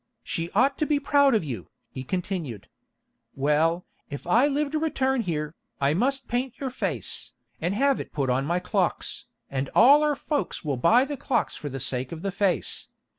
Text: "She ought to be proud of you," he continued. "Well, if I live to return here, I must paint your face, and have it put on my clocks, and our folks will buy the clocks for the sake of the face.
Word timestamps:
"She 0.23 0.49
ought 0.55 0.79
to 0.79 0.87
be 0.87 0.99
proud 0.99 1.35
of 1.35 1.43
you," 1.43 1.67
he 1.91 2.03
continued. 2.03 2.67
"Well, 3.35 3.85
if 4.09 4.25
I 4.25 4.47
live 4.47 4.71
to 4.71 4.79
return 4.79 5.21
here, 5.21 5.53
I 5.79 5.93
must 5.93 6.27
paint 6.27 6.59
your 6.59 6.71
face, 6.71 7.33
and 7.61 7.75
have 7.75 7.99
it 7.99 8.11
put 8.11 8.27
on 8.31 8.43
my 8.47 8.57
clocks, 8.59 9.27
and 9.51 9.69
our 9.75 10.15
folks 10.15 10.65
will 10.65 10.75
buy 10.77 11.05
the 11.05 11.17
clocks 11.17 11.55
for 11.55 11.69
the 11.69 11.79
sake 11.79 12.11
of 12.11 12.23
the 12.23 12.31
face. 12.31 12.87